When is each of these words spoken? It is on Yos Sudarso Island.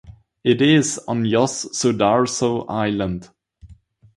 It 0.43 0.63
is 0.63 0.99
on 1.07 1.25
Yos 1.25 1.65
Sudarso 1.73 2.65
Island. 2.67 3.29